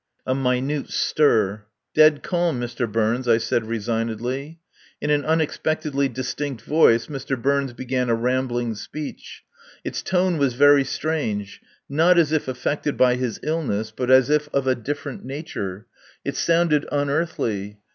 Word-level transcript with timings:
A 0.25 0.33
minute 0.33 0.89
stir. 0.89 1.65
"Dead 1.93 2.23
calm, 2.23 2.59
Mr. 2.59 2.91
Burns," 2.91 3.27
I 3.27 3.37
said 3.37 3.67
resignedly. 3.67 4.59
In 4.99 5.11
an 5.11 5.23
unexpectedly 5.23 6.09
distinct 6.09 6.63
voice 6.63 7.05
Mr. 7.05 7.39
Burns 7.39 7.71
began 7.73 8.09
a 8.09 8.15
rambling 8.15 8.73
speech. 8.73 9.43
Its 9.83 10.01
tone 10.01 10.39
was 10.39 10.55
very 10.55 10.83
strange, 10.85 11.61
not 11.87 12.17
as 12.17 12.31
if 12.31 12.47
affected 12.47 12.97
by 12.97 13.13
his 13.13 13.39
illness, 13.43 13.91
but 13.95 14.09
as 14.09 14.31
if 14.31 14.49
of 14.51 14.65
a 14.65 14.73
different 14.73 15.23
nature. 15.23 15.85
It 16.25 16.35
sounded 16.35 16.87
unearthly. 16.91 17.77